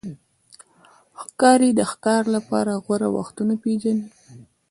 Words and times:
ښکاري 1.21 1.69
د 1.75 1.81
ښکار 1.91 2.23
لپاره 2.35 2.71
غوره 2.85 3.09
وختونه 3.17 3.53
پېژني. 3.63 4.05